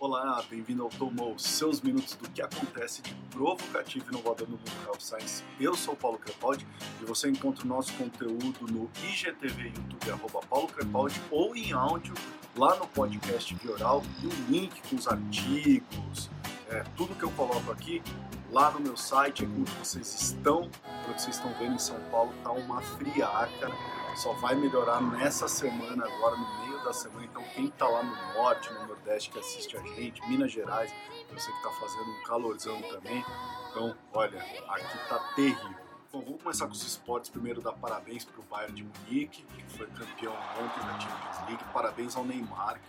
Olá, 0.00 0.44
bem-vindo 0.48 0.84
ao 0.84 0.88
Tomou, 0.90 1.36
seus 1.40 1.80
minutos 1.80 2.14
do 2.14 2.30
que 2.30 2.40
acontece 2.40 3.02
de 3.02 3.12
provocativo 3.32 4.04
e 4.06 4.08
inovador 4.10 4.48
no 4.48 4.56
mundo 4.56 4.70
Health 4.86 5.00
Science. 5.00 5.42
Eu 5.58 5.74
sou 5.74 5.96
Paulo 5.96 6.16
Crepaldi 6.18 6.64
e 7.02 7.04
você 7.04 7.28
encontra 7.28 7.64
o 7.64 7.66
nosso 7.66 7.92
conteúdo 7.94 8.72
no 8.72 8.88
IGTV 9.02 9.64
YouTube, 9.64 10.10
arroba 10.12 10.40
Paulo 10.48 10.68
Crepaldi, 10.68 11.20
ou 11.32 11.56
em 11.56 11.72
áudio 11.72 12.14
lá 12.56 12.76
no 12.76 12.86
podcast 12.86 13.52
Bioral 13.56 14.00
e 14.22 14.26
o 14.28 14.30
link 14.48 14.80
com 14.88 14.94
os 14.94 15.08
artigos, 15.08 16.30
é, 16.70 16.84
tudo 16.96 17.16
que 17.16 17.24
eu 17.24 17.30
coloco 17.32 17.72
aqui 17.72 18.00
lá 18.52 18.70
no 18.70 18.78
meu 18.78 18.96
site, 18.96 19.42
é 19.42 19.46
como 19.48 19.64
vocês 19.82 20.14
estão, 20.14 20.70
pelo 21.02 21.14
que 21.14 21.22
vocês 21.22 21.34
estão 21.34 21.52
vendo 21.54 21.74
em 21.74 21.78
São 21.78 21.98
Paulo, 22.10 22.32
tá 22.44 22.52
uma 22.52 22.80
friaca, 22.80 23.68
só 24.18 24.32
vai 24.32 24.56
melhorar 24.56 25.00
nessa 25.00 25.46
semana 25.46 26.04
agora, 26.04 26.36
no 26.36 26.58
meio 26.66 26.82
da 26.82 26.92
semana, 26.92 27.24
então 27.24 27.42
quem 27.54 27.66
está 27.66 27.86
lá 27.86 28.02
no 28.02 28.34
norte, 28.34 28.72
no 28.72 28.88
nordeste 28.88 29.30
que 29.30 29.38
assiste 29.38 29.76
a 29.76 29.80
gente, 29.80 30.20
Minas 30.28 30.50
Gerais, 30.50 30.92
sei 31.38 31.52
que 31.52 31.58
está 31.58 31.70
fazendo 31.70 32.10
um 32.10 32.22
calorzão 32.24 32.82
também. 32.82 33.24
Então, 33.70 33.96
olha, 34.12 34.40
aqui 34.68 35.08
tá 35.08 35.18
terrível. 35.36 35.88
Bom, 36.12 36.22
vamos 36.22 36.42
começar 36.42 36.66
com 36.66 36.72
os 36.72 36.82
esportes. 36.82 37.30
Primeiro, 37.30 37.60
dar 37.60 37.74
parabéns 37.74 38.24
para 38.24 38.40
o 38.40 38.44
Bayern 38.44 38.74
de 38.74 38.82
Munique, 38.82 39.44
que 39.44 39.62
foi 39.76 39.86
campeão 39.86 40.32
ontem 40.32 40.80
da 40.84 40.98
Champions 40.98 41.48
League. 41.48 41.64
Parabéns 41.72 42.16
ao 42.16 42.24
Neymar, 42.24 42.80
que, 42.80 42.88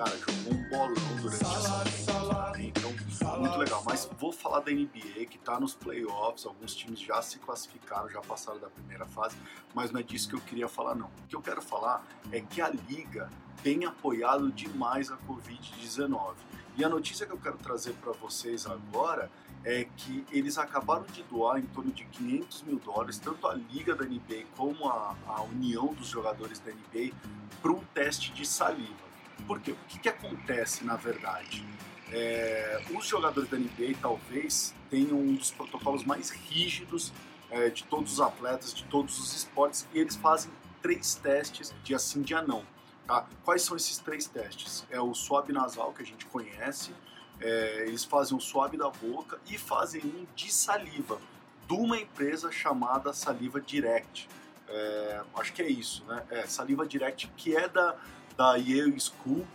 cara, 0.00 0.16
jogou 0.16 0.54
um 0.54 0.68
bolão 0.70 1.16
durante 1.20 1.44
essa 1.44 1.84
também. 2.06 2.68
Então, 2.68 2.90
muito 3.38 3.58
legal. 3.58 3.82
Mas 3.84 4.08
vou 4.18 4.32
falar 4.32 4.60
da 4.60 4.72
NBA, 4.72 5.26
que 5.28 5.36
está 5.36 5.60
nos 5.60 5.74
playoffs. 5.74 6.46
Alguns 6.46 6.74
times 6.74 7.00
já 7.00 7.20
se 7.20 7.38
classificaram, 7.38 8.08
já 8.08 8.20
passaram 8.22 8.58
da 8.58 8.68
primeira 8.68 9.04
fase. 9.04 9.36
Mas 9.74 9.90
não 9.90 10.00
é 10.00 10.02
disso 10.02 10.28
que 10.28 10.34
eu 10.34 10.40
queria 10.40 10.68
falar, 10.68 10.94
não. 10.94 11.06
O 11.06 11.28
que 11.28 11.36
eu 11.36 11.42
quero 11.42 11.60
falar 11.60 12.02
é 12.32 12.40
que 12.40 12.62
a 12.62 12.70
Liga 12.70 13.28
tem 13.62 13.84
apoiado 13.84 14.50
demais 14.50 15.10
a 15.10 15.18
Covid-19. 15.28 16.34
E 16.78 16.84
a 16.84 16.88
notícia 16.88 17.26
que 17.26 17.32
eu 17.32 17.38
quero 17.38 17.58
trazer 17.58 17.92
para 17.94 18.12
vocês 18.12 18.64
agora 18.64 19.30
é 19.62 19.86
que 19.98 20.24
eles 20.32 20.56
acabaram 20.56 21.04
de 21.12 21.22
doar 21.24 21.58
em 21.58 21.66
torno 21.66 21.92
de 21.92 22.06
500 22.06 22.62
mil 22.62 22.78
dólares, 22.78 23.18
tanto 23.18 23.46
a 23.46 23.52
Liga 23.52 23.94
da 23.94 24.06
NBA 24.06 24.46
como 24.56 24.88
a, 24.88 25.14
a 25.26 25.42
União 25.42 25.92
dos 25.92 26.06
Jogadores 26.06 26.58
da 26.60 26.72
NBA, 26.72 27.12
para 27.60 27.72
um 27.72 27.80
teste 27.92 28.32
de 28.32 28.46
saliva. 28.46 29.09
Por 29.40 29.60
quê? 29.60 29.72
O 29.72 29.76
que, 29.88 29.98
que 29.98 30.08
acontece 30.08 30.84
na 30.84 30.96
verdade? 30.96 31.66
É, 32.12 32.82
os 32.94 33.06
jogadores 33.06 33.48
da 33.48 33.56
NBA 33.56 33.96
talvez 34.00 34.74
tenham 34.90 35.18
um 35.18 35.34
dos 35.34 35.50
protocolos 35.50 36.04
mais 36.04 36.30
rígidos 36.30 37.12
é, 37.50 37.68
de 37.68 37.84
todos 37.84 38.14
os 38.14 38.20
atletas, 38.20 38.74
de 38.74 38.84
todos 38.84 39.18
os 39.18 39.34
esportes, 39.34 39.86
e 39.92 39.98
eles 39.98 40.16
fazem 40.16 40.50
três 40.82 41.14
testes 41.14 41.74
dia 41.84 41.98
sim, 41.98 42.22
dia 42.22 42.42
não. 42.42 42.64
Tá? 43.06 43.26
Quais 43.44 43.62
são 43.62 43.76
esses 43.76 43.98
três 43.98 44.26
testes? 44.26 44.86
É 44.90 45.00
o 45.00 45.14
swab 45.14 45.52
nasal, 45.52 45.92
que 45.92 46.02
a 46.02 46.06
gente 46.06 46.26
conhece, 46.26 46.92
é, 47.40 47.84
eles 47.86 48.04
fazem 48.04 48.36
um 48.36 48.40
swab 48.40 48.76
da 48.76 48.90
boca 48.90 49.40
e 49.48 49.56
fazem 49.56 50.02
um 50.04 50.26
de 50.34 50.52
saliva, 50.52 51.20
de 51.66 51.74
uma 51.74 51.96
empresa 51.96 52.50
chamada 52.52 53.12
Saliva 53.12 53.60
Direct. 53.60 54.28
É, 54.68 55.22
acho 55.36 55.52
que 55.52 55.62
é 55.62 55.68
isso, 55.68 56.04
né? 56.04 56.24
É, 56.30 56.46
Saliva 56.46 56.86
Direct, 56.86 57.28
que 57.36 57.56
é 57.56 57.68
da, 57.68 57.96
da 58.40 58.54
Yale 58.54 58.98
School, 58.98 59.46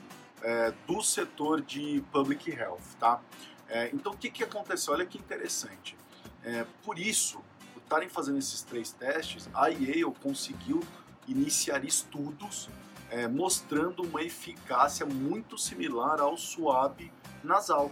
é, 0.43 0.71
do 0.85 1.01
setor 1.01 1.59
de 1.59 2.03
Public 2.11 2.51
Health, 2.51 2.83
tá? 2.99 3.19
É, 3.67 3.89
então, 3.91 4.11
o 4.11 4.17
que, 4.17 4.29
que 4.29 4.43
aconteceu? 4.43 4.93
Olha 4.93 5.07
que 5.07 5.17
interessante. 5.17 5.97
É, 6.43 6.67
por 6.83 6.99
isso, 6.99 7.39
por 7.73 7.81
estarem 7.81 8.07
fazendo 8.07 8.37
esses 8.37 8.61
três 8.61 8.91
testes, 8.91 9.49
a 9.55 9.69
Yale 9.69 10.03
conseguiu 10.21 10.83
iniciar 11.27 11.83
estudos 11.83 12.69
é, 13.09 13.27
mostrando 13.27 14.03
uma 14.03 14.21
eficácia 14.21 15.03
muito 15.03 15.57
similar 15.57 16.21
ao 16.21 16.37
suave 16.37 17.11
nasal. 17.43 17.91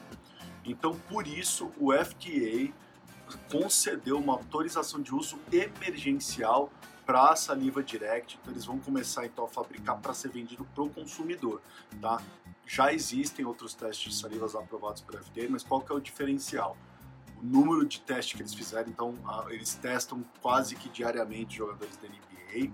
Então, 0.64 0.94
por 1.10 1.26
isso, 1.26 1.72
o 1.80 1.92
FDA 1.92 2.72
concedeu 3.52 4.20
uma 4.20 4.34
autorização 4.34 5.02
de 5.02 5.12
uso 5.12 5.40
emergencial 5.52 6.72
para 7.06 7.32
a 7.32 7.36
saliva 7.36 7.84
direct. 7.84 8.38
Então, 8.42 8.54
eles 8.54 8.66
vão 8.66 8.80
começar 8.80 9.26
então 9.26 9.46
a 9.46 9.48
fabricar 9.48 9.98
para 10.00 10.14
ser 10.14 10.30
vendido 10.30 10.66
para 10.74 10.84
o 10.84 10.90
consumidor, 10.90 11.62
tá? 12.02 12.22
Já 12.66 12.94
existem 12.94 13.46
outros 13.46 13.74
testes 13.74 14.14
de 14.14 14.20
salivas 14.20 14.56
aprovados 14.56 15.02
pelo 15.02 15.24
FDA, 15.24 15.48
mas 15.50 15.64
qual 15.64 15.82
que 15.82 15.92
é 15.92 15.96
o 15.96 16.00
diferencial? 16.00 16.78
O 17.42 17.46
número 17.46 17.86
de 17.86 18.00
testes 18.00 18.36
que 18.36 18.42
eles 18.42 18.54
fizeram, 18.54 18.90
então 18.90 19.16
eles 19.50 19.74
testam 19.76 20.24
quase 20.42 20.76
que 20.76 20.88
diariamente 20.90 21.58
jogadores 21.58 21.98
da 21.98 22.08
NBA 22.08 22.72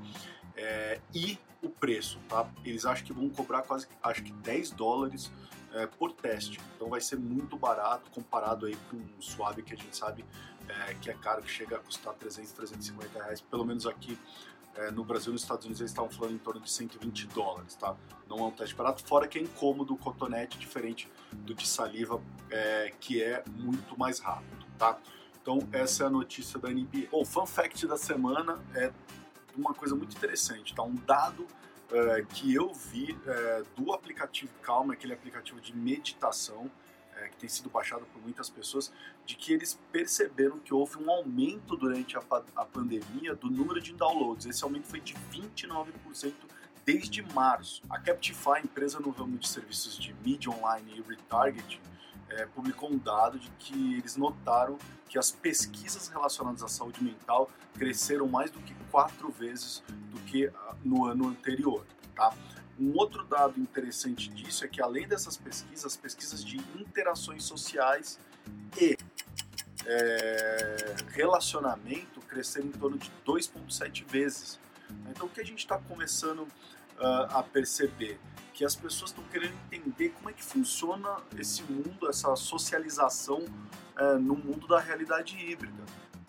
é, 0.56 1.00
e 1.13 1.39
o 1.62 1.69
preço, 1.69 2.19
tá? 2.29 2.47
Eles 2.63 2.85
acham 2.85 3.06
que 3.06 3.13
vão 3.13 3.29
cobrar 3.29 3.63
quase, 3.63 3.88
acho 4.03 4.23
que 4.23 4.31
10 4.31 4.72
dólares 4.72 5.31
é, 5.74 5.88
por 5.88 6.12
teste. 6.12 6.59
Então 6.75 6.90
vai 6.90 7.02
ser 7.02 7.18
muito 7.18 7.57
barato 7.57 8.09
comparado 8.12 8.66
aí 8.66 8.78
com 8.90 8.97
um 8.97 9.22
suave 9.22 9.62
que 9.62 9.74
a 9.74 9.78
gente 9.78 9.96
sabe 9.96 10.25
é, 10.68 10.94
que 10.96 11.09
é 11.09 11.13
caro, 11.13 11.41
que 11.41 11.50
chega 11.50 11.78
a 11.78 11.80
custar 11.80 12.13
300, 12.13 12.52
350 12.52 13.24
reais. 13.24 13.41
Pelo 13.41 13.66
menos 13.66 13.85
aqui 13.85 14.18
é, 14.75 14.91
no 14.91 15.03
Brasil, 15.03 15.34
nos 15.34 15.41
Estados 15.41 15.66
Unidos, 15.66 15.81
eles 15.81 15.91
estavam 15.91 16.09
falando 16.09 16.35
em 16.35 16.38
torno 16.38 16.62
de 16.62 16.69
120 16.69 17.28
dólares, 17.28 17.75
tá? 17.75 17.96
Não 18.28 18.40
é 18.40 18.44
um 18.44 18.52
teste 18.52 18.75
barato, 18.75 19.03
fora 19.03 19.28
que 19.28 19.40
é 19.40 19.41
incômodo 19.41 19.94
o 19.94 19.97
cotonete, 19.97 20.57
diferente 20.57 21.09
do 21.34 21.53
de 21.53 21.68
saliva, 21.68 22.22
é, 22.50 22.94
que 23.00 23.22
é 23.22 23.44
muito 23.57 23.97
mais 23.97 24.19
rápido, 24.19 24.66
tá? 24.78 24.97
Então 25.41 25.59
essa 25.72 26.03
é 26.03 26.07
a 26.07 26.09
notícia 26.09 26.59
da 26.59 26.69
NBA. 26.69 27.07
Bom, 27.12 27.25
fun 27.25 27.46
fact 27.46 27.88
da 27.88 27.97
semana 27.97 28.59
é 28.75 28.91
uma 29.57 29.74
coisa 29.74 29.96
muito 29.96 30.16
interessante, 30.16 30.75
tá? 30.75 30.84
Um 30.84 30.96
dado 30.96 31.47
é, 31.91 32.23
que 32.23 32.53
eu 32.53 32.73
vi 32.73 33.17
é, 33.25 33.63
do 33.75 33.91
aplicativo 33.94 34.51
Calma, 34.61 34.94
aquele 34.94 35.13
aplicativo 35.13 35.59
de 35.59 35.75
meditação 35.75 36.69
é, 37.16 37.27
que 37.29 37.38
tem 37.38 37.50
sido 37.50 37.69
baixado 37.69 38.05
por 38.13 38.22
muitas 38.22 38.50
pessoas, 38.50 38.91
de 39.25 39.35
que 39.35 39.51
eles 39.51 39.79
perceberam 39.91 40.59
que 40.59 40.73
houve 40.73 40.97
um 40.97 41.09
aumento 41.09 41.75
durante 41.75 42.17
a, 42.17 42.22
a 42.55 42.66
pandemia 42.66 43.35
do 43.35 43.50
número 43.50 43.81
de 43.81 43.94
downloads. 43.94 44.45
Esse 44.45 44.63
aumento 44.63 44.88
foi 44.88 45.00
de 45.00 45.13
29% 45.31 46.33
desde 46.85 47.22
março. 47.33 47.81
A 47.89 48.00
Captify, 48.00 48.61
empresa 48.63 49.00
no 49.00 49.11
ramo 49.11 49.38
de 49.38 49.47
serviços 49.47 49.97
de 49.97 50.13
mídia 50.25 50.51
online 50.51 50.97
e 50.97 51.01
retargeting, 51.01 51.79
é, 52.31 52.45
publicou 52.45 52.91
um 52.91 52.97
dado 52.97 53.40
de 53.40 53.50
que 53.51 53.95
eles 53.95 54.16
notaram 54.16 54.78
que 55.07 55.17
as 55.17 55.31
pesquisas 55.31 56.07
relacionadas 56.07 56.62
à 56.62 56.67
saúde 56.67 57.03
mental 57.03 57.50
cresceram 57.73 58.28
mais 58.28 58.51
do 58.51 58.59
que 58.59 58.75
quatro 58.91 59.31
vezes 59.31 59.84
do 60.12 60.19
que 60.22 60.47
ah, 60.47 60.75
no 60.84 61.06
ano 61.06 61.28
anterior. 61.28 61.85
Tá? 62.16 62.34
Um 62.79 62.95
outro 62.95 63.25
dado 63.25 63.59
interessante 63.59 64.29
disso 64.29 64.63
é 64.63 64.68
que 64.68 64.81
além 64.81 65.07
dessas 65.07 65.35
pesquisas, 65.35 65.97
pesquisas 65.97 66.44
de 66.44 66.57
interações 66.79 67.44
sociais 67.44 68.19
e 68.79 68.95
é, 69.85 70.95
relacionamento 71.09 72.19
cresceram 72.22 72.68
em 72.68 72.72
torno 72.72 72.97
de 72.97 73.12
2,7 73.25 74.06
vezes. 74.06 74.59
Então 75.09 75.25
o 75.25 75.29
que 75.29 75.41
a 75.41 75.44
gente 75.44 75.59
está 75.59 75.78
começando 75.78 76.47
uh, 77.00 77.38
a 77.38 77.44
perceber 77.44 78.19
que 78.59 78.65
as 78.65 78.75
pessoas 78.75 79.11
estão 79.11 79.23
querendo 79.31 79.53
entender 79.71 80.09
como 80.09 80.29
é 80.29 80.33
que 80.33 80.43
funciona 80.43 81.15
esse 81.37 81.63
mundo, 81.63 82.09
essa 82.09 82.35
socialização 82.35 83.45
é, 83.97 84.15
no 84.15 84.35
mundo 84.35 84.67
da 84.67 84.81
realidade 84.81 85.37
híbrida, 85.37 85.81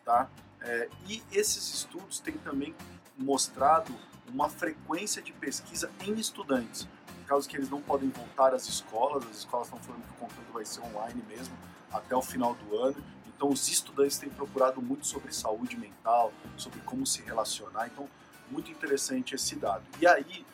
tá? 0.04 0.30
É, 0.60 0.88
e 1.08 1.24
esses 1.32 1.74
estudos 1.74 2.20
têm 2.20 2.34
também 2.34 2.72
mostrado 3.18 3.92
uma 4.28 4.48
frequência 4.48 5.20
de 5.20 5.32
pesquisa 5.32 5.90
em 6.02 6.12
estudantes, 6.20 6.86
por 7.18 7.26
causa 7.26 7.48
que 7.48 7.56
eles 7.56 7.68
não 7.68 7.82
podem 7.82 8.10
voltar 8.10 8.54
às 8.54 8.68
escolas, 8.68 9.24
as 9.24 9.38
escolas 9.38 9.66
estão 9.66 9.80
falando 9.80 10.04
que 10.04 10.12
o 10.12 10.28
conteúdo 10.28 10.52
vai 10.52 10.64
ser 10.64 10.82
online 10.82 11.24
mesmo 11.26 11.56
até 11.90 12.14
o 12.14 12.22
final 12.22 12.54
do 12.54 12.76
ano, 12.78 13.02
então 13.26 13.48
os 13.48 13.66
estudantes 13.66 14.18
têm 14.18 14.30
procurado 14.30 14.80
muito 14.80 15.04
sobre 15.04 15.32
saúde 15.32 15.76
mental, 15.76 16.32
sobre 16.56 16.78
como 16.82 17.04
se 17.04 17.22
relacionar, 17.22 17.88
então 17.88 18.08
muito 18.48 18.70
interessante 18.70 19.34
esse 19.34 19.56
dado. 19.56 19.82
E 20.00 20.06
aí 20.06 20.46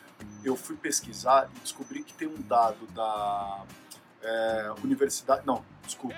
eu 0.43 0.55
fui 0.55 0.75
pesquisar 0.75 1.49
e 1.55 1.59
descobri 1.59 2.03
que 2.03 2.13
tem 2.13 2.27
um 2.27 2.41
dado 2.41 2.85
da 2.87 3.65
é, 4.21 4.73
universidade, 4.83 5.45
não, 5.45 5.63
desculpa, 5.83 6.15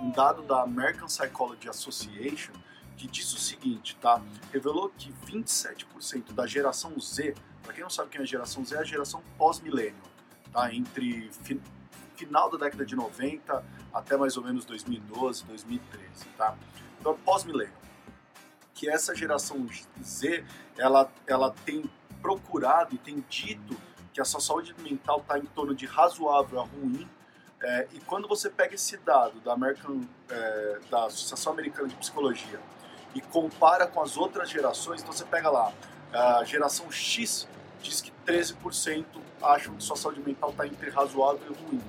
um 0.00 0.10
dado 0.10 0.42
da 0.42 0.62
American 0.62 1.06
Psychology 1.06 1.68
Association 1.68 2.52
que 2.96 3.06
diz 3.06 3.32
o 3.32 3.38
seguinte, 3.38 3.96
tá? 4.00 4.20
Revelou 4.52 4.90
que 4.90 5.10
27% 5.26 6.32
da 6.32 6.46
geração 6.46 6.98
Z, 7.00 7.34
para 7.62 7.72
quem 7.72 7.82
não 7.82 7.88
sabe 7.88 8.10
quem 8.10 8.20
é 8.20 8.22
a 8.22 8.26
geração 8.26 8.62
Z, 8.64 8.74
é 8.74 8.78
a 8.78 8.84
geração 8.84 9.22
pós-milênio, 9.38 10.02
tá? 10.52 10.72
Entre 10.74 11.30
fi 11.42 11.60
final 12.14 12.50
da 12.50 12.58
década 12.58 12.84
de 12.84 12.94
90 12.94 13.64
até 13.94 14.14
mais 14.14 14.36
ou 14.36 14.44
menos 14.44 14.66
2012, 14.66 15.44
2013, 15.44 16.26
tá? 16.36 16.54
Então, 17.00 17.16
pós-milênio. 17.24 17.72
Que 18.74 18.90
essa 18.90 19.14
geração 19.14 19.66
Z, 20.02 20.44
ela, 20.76 21.10
ela 21.26 21.50
tem 21.64 21.90
procurado 22.20 22.94
e 22.94 22.98
tem 22.98 23.24
dito 23.28 23.76
que 24.12 24.20
a 24.20 24.24
sua 24.24 24.40
saúde 24.40 24.74
mental 24.78 25.20
está 25.20 25.38
em 25.38 25.46
torno 25.46 25.74
de 25.74 25.86
razoável 25.86 26.60
a 26.60 26.64
ruim. 26.64 27.08
É, 27.62 27.88
e 27.92 28.00
quando 28.00 28.26
você 28.26 28.48
pega 28.48 28.74
esse 28.74 28.96
dado 28.98 29.38
da, 29.40 29.52
American, 29.52 30.00
é, 30.28 30.80
da 30.90 31.06
Associação 31.06 31.52
Americana 31.52 31.88
de 31.88 31.94
Psicologia 31.96 32.58
e 33.14 33.20
compara 33.20 33.86
com 33.86 34.02
as 34.02 34.16
outras 34.16 34.48
gerações, 34.48 35.02
então 35.02 35.12
você 35.12 35.24
pega 35.24 35.50
lá, 35.50 35.72
a 36.12 36.44
geração 36.44 36.90
X 36.90 37.46
diz 37.82 38.00
que 38.00 38.12
13% 38.26 39.04
acham 39.42 39.74
que 39.74 39.82
sua 39.82 39.96
saúde 39.96 40.20
mental 40.20 40.50
está 40.50 40.66
entre 40.66 40.90
razoável 40.90 41.52
e 41.52 41.70
ruim. 41.70 41.82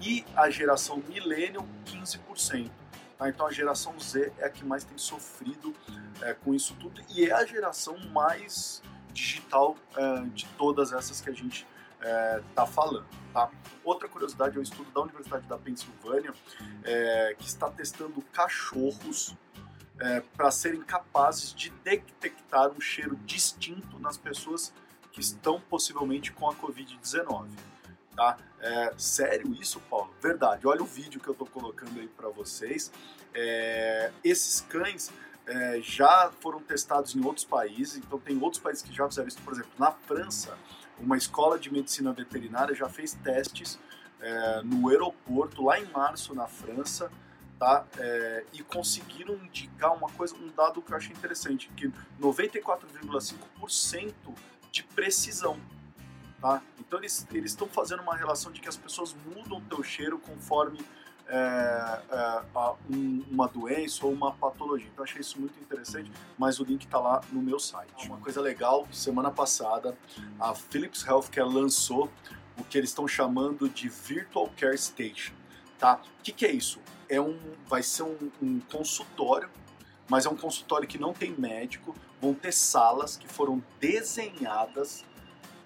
e 0.00 0.24
a 0.36 0.50
geração 0.50 1.02
millennial 1.08 1.66
15%. 1.86 2.70
Tá? 3.16 3.28
Então 3.28 3.46
a 3.46 3.52
geração 3.52 3.98
Z 3.98 4.32
é 4.38 4.46
a 4.46 4.50
que 4.50 4.64
mais 4.64 4.84
tem 4.84 4.98
sofrido 4.98 5.74
é, 6.22 6.34
com 6.34 6.54
isso 6.54 6.74
tudo 6.80 7.00
e 7.10 7.26
é 7.26 7.32
a 7.32 7.44
geração 7.44 7.96
mais 8.12 8.82
digital 9.14 9.76
é, 9.96 10.20
de 10.26 10.44
todas 10.58 10.92
essas 10.92 11.20
que 11.20 11.30
a 11.30 11.32
gente 11.32 11.66
está 11.98 12.64
é, 12.64 12.66
falando. 12.66 13.06
Tá? 13.32 13.50
Outra 13.82 14.08
curiosidade 14.08 14.56
é 14.56 14.60
um 14.60 14.62
estudo 14.62 14.90
da 14.90 15.00
Universidade 15.00 15.46
da 15.46 15.56
Pensilvânia 15.56 16.34
é, 16.82 17.34
que 17.38 17.46
está 17.46 17.70
testando 17.70 18.20
cachorros 18.32 19.34
é, 19.98 20.20
para 20.36 20.50
serem 20.50 20.82
capazes 20.82 21.54
de 21.54 21.70
detectar 21.82 22.70
um 22.70 22.80
cheiro 22.80 23.16
distinto 23.24 23.98
nas 23.98 24.18
pessoas 24.18 24.72
que 25.12 25.20
estão 25.20 25.60
possivelmente 25.60 26.32
com 26.32 26.50
a 26.50 26.54
Covid-19. 26.54 27.48
Tá? 28.16 28.36
Sério 28.96 29.52
isso, 29.54 29.80
Paulo? 29.90 30.12
Verdade. 30.20 30.66
Olha 30.66 30.82
o 30.82 30.86
vídeo 30.86 31.20
que 31.20 31.28
eu 31.28 31.32
estou 31.32 31.46
colocando 31.46 31.98
aí 31.98 32.06
para 32.08 32.28
vocês. 32.28 32.92
Esses 34.22 34.60
cães 34.62 35.12
é, 35.46 35.80
já 35.80 36.30
foram 36.40 36.60
testados 36.60 37.14
em 37.14 37.24
outros 37.24 37.44
países, 37.44 37.96
então 37.96 38.18
tem 38.18 38.36
outros 38.40 38.62
países 38.62 38.82
que 38.82 38.92
já 38.92 39.08
fizeram 39.08 39.28
isso. 39.28 39.40
Por 39.42 39.52
exemplo, 39.52 39.70
na 39.78 39.92
França, 39.92 40.56
uma 40.98 41.16
escola 41.16 41.58
de 41.58 41.72
medicina 41.72 42.12
veterinária 42.12 42.74
já 42.74 42.88
fez 42.88 43.14
testes 43.14 43.78
é, 44.20 44.62
no 44.62 44.88
aeroporto, 44.88 45.62
lá 45.62 45.78
em 45.78 45.84
março, 45.90 46.34
na 46.34 46.46
França, 46.46 47.10
tá? 47.58 47.84
É, 47.98 48.44
e 48.52 48.62
conseguiram 48.62 49.34
indicar 49.34 49.94
uma 49.94 50.08
coisa, 50.10 50.34
um 50.34 50.48
dado 50.48 50.80
que 50.80 50.92
eu 50.92 50.96
achei 50.96 51.12
interessante, 51.12 51.70
que 51.76 51.92
94,5% 52.20 54.14
de 54.70 54.82
precisão. 54.82 55.60
Tá? 56.40 56.62
Então 56.78 56.98
eles 56.98 57.26
estão 57.44 57.68
fazendo 57.68 58.02
uma 58.02 58.16
relação 58.16 58.52
de 58.52 58.60
que 58.60 58.68
as 58.68 58.76
pessoas 58.76 59.16
mudam 59.26 59.58
o 59.58 59.62
teu 59.62 59.82
cheiro 59.82 60.18
conforme 60.18 60.84
é, 61.26 62.00
é, 62.10 62.33
uma 63.34 63.48
doença 63.48 64.06
ou 64.06 64.12
uma 64.12 64.32
patologia. 64.32 64.88
Então 64.92 65.04
achei 65.04 65.20
isso 65.20 65.38
muito 65.38 65.58
interessante, 65.60 66.10
mas 66.38 66.60
o 66.60 66.64
link 66.64 66.84
está 66.84 66.98
lá 66.98 67.20
no 67.32 67.42
meu 67.42 67.58
site. 67.58 68.06
Uma 68.06 68.18
coisa 68.18 68.40
legal, 68.40 68.86
semana 68.92 69.30
passada 69.30 69.98
a 70.38 70.54
Philips 70.54 71.04
Healthcare 71.04 71.48
lançou 71.48 72.10
o 72.56 72.64
que 72.64 72.78
eles 72.78 72.90
estão 72.90 73.06
chamando 73.08 73.68
de 73.68 73.88
Virtual 73.88 74.48
Care 74.56 74.78
Station. 74.78 75.34
Tá? 75.78 76.00
O 76.20 76.22
que, 76.22 76.32
que 76.32 76.46
é 76.46 76.52
isso? 76.52 76.80
É 77.08 77.20
um, 77.20 77.38
vai 77.66 77.82
ser 77.82 78.04
um, 78.04 78.30
um 78.40 78.60
consultório, 78.60 79.50
mas 80.08 80.24
é 80.24 80.28
um 80.28 80.36
consultório 80.36 80.86
que 80.86 80.96
não 80.96 81.12
tem 81.12 81.34
médico, 81.36 81.94
vão 82.20 82.32
ter 82.32 82.52
salas 82.52 83.16
que 83.16 83.26
foram 83.26 83.62
desenhadas 83.80 85.04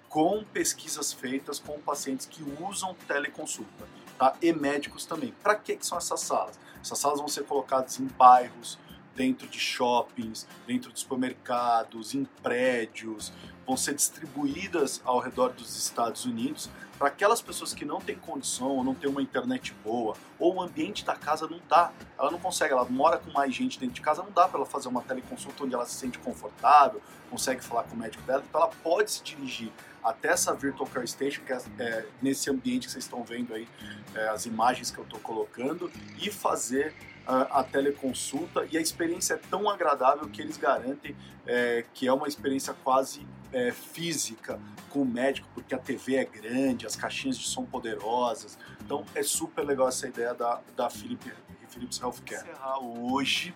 com 0.09 0.43
pesquisas 0.43 1.13
feitas 1.13 1.59
com 1.59 1.79
pacientes 1.79 2.25
que 2.25 2.43
usam 2.59 2.95
teleconsulta 3.07 3.87
tá? 4.19 4.35
e 4.41 4.53
médicos 4.53 5.05
também. 5.05 5.33
Para 5.41 5.55
que, 5.55 5.77
que 5.77 5.85
são 5.85 5.97
essas 5.97 6.19
salas? 6.19 6.59
Essas 6.81 6.99
salas 6.99 7.19
vão 7.19 7.27
ser 7.27 7.45
colocadas 7.45 7.99
em 7.99 8.05
bairros, 8.05 8.77
dentro 9.15 9.47
de 9.47 9.59
shoppings, 9.59 10.45
dentro 10.67 10.93
de 10.93 10.99
supermercados, 10.99 12.13
em 12.13 12.25
prédios, 12.43 13.33
vão 13.65 13.75
ser 13.75 13.93
distribuídas 13.93 15.01
ao 15.03 15.19
redor 15.19 15.49
dos 15.53 15.75
Estados 15.77 16.25
Unidos 16.25 16.69
para 16.99 17.07
aquelas 17.07 17.41
pessoas 17.41 17.73
que 17.73 17.85
não 17.85 18.01
têm 18.01 18.17
condição 18.17 18.67
ou 18.67 18.83
não 18.83 18.93
têm 18.93 19.09
uma 19.09 19.21
internet 19.21 19.73
boa 19.83 20.17
ou 20.37 20.55
o 20.55 20.61
ambiente 20.61 21.05
da 21.05 21.15
casa 21.15 21.47
não 21.47 21.61
dá, 21.69 21.93
ela 22.17 22.29
não 22.29 22.37
consegue, 22.37 22.73
ela 22.73 22.83
mora 22.83 23.17
com 23.17 23.31
mais 23.31 23.55
gente 23.55 23.79
dentro 23.79 23.95
de 23.95 24.01
casa, 24.01 24.21
não 24.21 24.31
dá 24.31 24.49
para 24.49 24.59
ela 24.59 24.65
fazer 24.65 24.89
uma 24.89 25.01
teleconsulta 25.01 25.63
onde 25.63 25.73
ela 25.73 25.85
se 25.85 25.95
sente 25.95 26.19
confortável, 26.19 27.01
consegue 27.29 27.63
falar 27.63 27.83
com 27.83 27.95
o 27.95 27.97
médico 27.97 28.21
dela, 28.23 28.43
então 28.47 28.59
ela 28.61 28.69
pode 28.83 29.11
se 29.11 29.23
dirigir 29.23 29.71
até 30.03 30.29
essa 30.29 30.53
Virtual 30.53 30.89
Care 30.89 31.07
Station, 31.07 31.41
que 31.43 31.53
é, 31.53 31.61
é 31.79 32.05
nesse 32.21 32.49
ambiente 32.49 32.87
que 32.87 32.91
vocês 32.91 33.05
estão 33.05 33.23
vendo 33.23 33.53
aí, 33.53 33.67
é, 34.13 34.27
as 34.29 34.45
imagens 34.45 34.91
que 34.91 34.97
eu 34.97 35.03
estou 35.05 35.19
colocando, 35.19 35.89
e 36.17 36.29
fazer 36.29 36.93
a, 37.25 37.59
a, 37.59 37.63
teleconsulta. 37.63 38.65
E 38.71 38.77
a 38.77 38.81
experiência 38.81 39.35
é 39.35 39.37
tão 39.49 39.69
agradável 39.69 40.27
que 40.29 40.41
eles 40.41 40.57
garantem 40.57 41.15
é, 41.45 41.85
que 41.93 42.07
é 42.07 42.13
uma 42.13 42.27
experiência 42.27 42.73
quase 42.83 43.25
é, 43.51 43.71
física 43.71 44.59
com 44.89 45.01
o 45.01 45.05
médico, 45.05 45.47
porque 45.53 45.73
a 45.73 45.77
TV 45.77 46.15
é 46.15 46.25
grande, 46.25 46.85
as 46.85 46.95
caixinhas 46.95 47.37
de 47.37 47.45
som 47.45 47.65
poderosas. 47.65 48.57
Então 48.83 49.05
é 49.15 49.23
super 49.23 49.63
legal 49.63 49.87
essa 49.87 50.07
ideia 50.07 50.33
da, 50.33 50.61
da 50.75 50.89
Philips, 50.89 51.31
Philips 51.69 51.99
Healthcare. 51.99 52.47
Hoje 52.81 53.53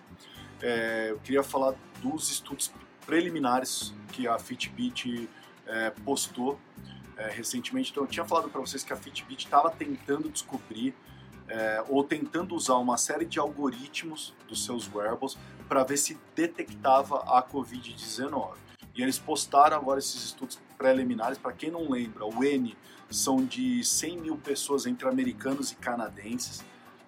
é, 0.60 1.10
eu 1.10 1.18
queria 1.18 1.42
falar 1.42 1.74
dos 2.00 2.30
estudos 2.30 2.72
preliminares 3.04 3.94
que 4.12 4.26
a 4.26 4.38
Fitbit 4.38 5.28
é, 5.66 5.90
postou 5.90 6.58
é, 7.16 7.30
recentemente. 7.30 7.90
Então, 7.90 8.04
eu 8.04 8.06
tinha 8.06 8.24
falado 8.24 8.48
para 8.48 8.60
vocês 8.60 8.82
que 8.82 8.92
a 8.92 8.96
Fitbit 8.96 9.44
estava 9.44 9.70
tentando 9.70 10.28
descobrir 10.28 10.94
é, 11.48 11.84
ou 11.88 12.02
tentando 12.02 12.54
usar 12.54 12.76
uma 12.76 12.96
série 12.96 13.24
de 13.24 13.38
algoritmos 13.38 14.34
dos 14.48 14.64
seus 14.64 14.90
wearables 14.92 15.36
para 15.68 15.84
ver 15.84 15.96
se 15.96 16.18
detectava 16.34 17.18
a 17.26 17.42
Covid-19. 17.42 18.54
E 18.94 19.02
eles 19.02 19.18
postaram 19.18 19.76
agora 19.76 19.98
esses 19.98 20.24
estudos 20.24 20.58
preliminares. 20.78 21.38
Para 21.38 21.52
quem 21.52 21.70
não 21.70 21.90
lembra, 21.90 22.24
o 22.24 22.44
N 22.44 22.76
são 23.10 23.44
de 23.44 23.82
100 23.84 24.18
mil 24.18 24.36
pessoas 24.36 24.86
entre 24.86 25.08
americanos 25.08 25.72
e 25.72 25.76
canadenses. 25.76 26.64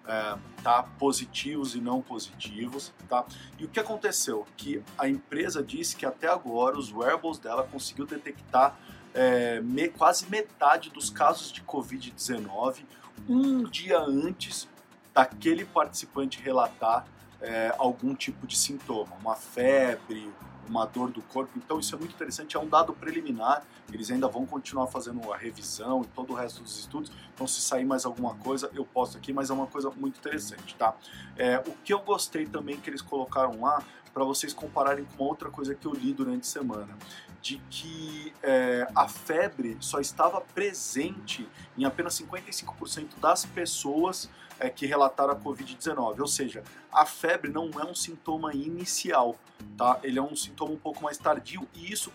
É, 0.09 0.39
tá? 0.63 0.85
positivos 1.01 1.75
e 1.75 1.81
não 1.81 2.01
positivos. 2.01 2.93
Tá? 3.09 3.25
E 3.59 3.65
o 3.65 3.69
que 3.69 3.81
aconteceu? 3.81 4.47
Que 4.57 4.83
a 4.97 5.09
empresa 5.09 5.63
disse 5.63 5.97
que 5.97 6.07
até 6.07 6.29
agora 6.29 6.79
os 6.79 6.93
wearables 6.93 7.39
dela 7.39 7.65
conseguiu 7.65 8.07
detectar 8.07 8.79
é, 9.13 9.61
me, 9.61 9.89
quase 9.89 10.29
metade 10.31 10.91
dos 10.91 11.11
casos 11.11 11.51
de 11.51 11.63
Covid-19 11.63 12.85
um 13.29 13.65
dia 13.65 13.99
antes 13.99 14.69
daquele 15.15 15.65
participante 15.65 16.41
relatar 16.41 17.07
é, 17.41 17.75
algum 17.79 18.15
tipo 18.15 18.47
de 18.47 18.57
sintoma, 18.57 19.17
uma 19.21 19.35
febre, 19.35 20.33
uma 20.69 20.85
dor 20.85 21.11
do 21.11 21.23
corpo. 21.23 21.53
Então 21.57 21.79
isso 21.79 21.95
é 21.95 21.99
muito 21.99 22.15
interessante, 22.15 22.57
é 22.57 22.61
um 22.61 22.69
dado 22.69 22.93
preliminar. 22.93 23.63
Eles 23.93 24.11
ainda 24.11 24.29
vão 24.29 24.45
continuar 24.45 24.87
fazendo 24.89 25.33
a 25.33 25.37
revisão 25.37 26.03
e 26.03 26.07
todo 26.09 26.33
o 26.33 26.37
resto 26.37 26.63
dos 26.63 26.79
estudos. 26.79 27.13
Então 27.35 27.47
se 27.47 27.61
sair 27.61 27.85
mais 27.85 28.05
alguma 28.05 28.35
coisa, 28.37 28.71
eu 28.75 28.85
posto 28.85 29.17
aqui, 29.17 29.33
mas 29.33 29.51
é 29.51 29.53
uma 29.53 29.67
coisa 29.67 29.91
muito 29.91 30.19
interessante, 30.19 30.75
tá? 30.75 30.95
É, 31.37 31.59
o 31.59 31.73
que 31.85 31.93
eu 31.93 32.01
gostei 32.01 32.47
também 32.47 32.77
que 32.79 32.91
eles 32.91 33.03
colocaram 33.03 33.61
lá 33.61 33.83
para 34.13 34.25
vocês 34.25 34.55
compararem 34.55 35.05
com 35.17 35.25
outra 35.25 35.51
coisa 35.51 35.75
que 35.75 35.87
eu 35.87 35.93
li 35.93 36.15
durante 36.15 36.41
a 36.41 36.51
semana, 36.51 36.97
de 37.43 37.59
que 37.69 38.33
é, 38.43 38.89
a 38.95 39.07
febre 39.07 39.77
só 39.79 40.01
estava 40.01 40.41
presente 40.41 41.47
em 41.77 41.85
apenas 41.85 42.19
55% 42.19 43.21
das 43.21 43.45
pessoas 43.45 44.31
é, 44.59 44.69
que 44.69 44.87
relataram 44.87 45.33
a 45.33 45.37
Covid-19. 45.37 46.21
Ou 46.21 46.27
seja, 46.27 46.63
a 46.93 47.05
febre 47.05 47.51
não 47.51 47.71
é 47.81 47.85
um 47.85 47.95
sintoma 47.95 48.55
inicial, 48.55 49.37
tá? 49.77 49.99
Ele 50.03 50.19
é 50.19 50.23
um 50.23 50.35
sintoma 50.35 50.73
um 50.73 50.79
pouco 50.79 51.03
mais 51.03 51.19
tardio 51.19 51.67
e 51.75 51.93
isso 51.93 52.11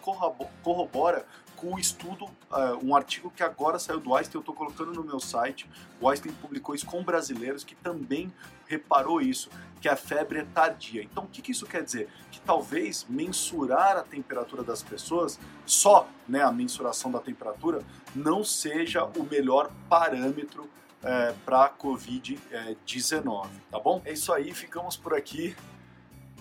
corrobora 0.63 1.25
com 1.61 1.75
o 1.75 1.79
estudo, 1.79 2.25
uh, 2.25 2.83
um 2.83 2.95
artigo 2.95 3.29
que 3.29 3.43
agora 3.43 3.77
saiu 3.77 3.99
do 3.99 4.15
Einstein, 4.15 4.37
eu 4.37 4.39
estou 4.39 4.55
colocando 4.55 4.93
no 4.93 5.03
meu 5.03 5.19
site. 5.19 5.69
O 6.01 6.09
Einstein 6.09 6.33
publicou 6.33 6.73
isso 6.73 6.87
com 6.87 7.03
brasileiros 7.03 7.63
que 7.63 7.75
também 7.75 8.33
reparou 8.65 9.21
isso, 9.21 9.51
que 9.79 9.87
a 9.87 9.95
febre 9.95 10.39
é 10.39 10.43
tardia. 10.43 11.03
Então, 11.03 11.25
o 11.25 11.27
que, 11.27 11.39
que 11.39 11.51
isso 11.51 11.67
quer 11.67 11.83
dizer? 11.83 12.09
Que 12.31 12.41
talvez 12.41 13.05
mensurar 13.07 13.95
a 13.95 14.01
temperatura 14.01 14.63
das 14.63 14.81
pessoas, 14.81 15.39
só 15.63 16.07
né, 16.27 16.41
a 16.41 16.51
mensuração 16.51 17.11
da 17.11 17.19
temperatura, 17.19 17.83
não 18.15 18.43
seja 18.43 19.05
o 19.05 19.23
melhor 19.23 19.69
parâmetro 19.87 20.67
é, 21.03 21.33
para 21.45 21.69
Covid-19, 21.69 23.47
tá 23.69 23.79
bom? 23.79 24.01
É 24.05 24.13
isso 24.13 24.31
aí, 24.33 24.53
ficamos 24.53 24.95
por 24.95 25.13
aqui. 25.13 25.55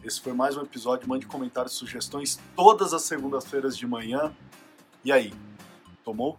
Esse 0.02 0.20
foi 0.20 0.32
mais 0.32 0.56
um 0.56 0.62
episódio. 0.62 1.08
Mande 1.08 1.26
comentários, 1.26 1.74
sugestões 1.74 2.38
todas 2.56 2.94
as 2.94 3.02
segundas-feiras 3.02 3.76
de 3.76 3.86
manhã. 3.86 4.34
E 5.04 5.12
aí, 5.12 5.32
tomou? 6.04 6.38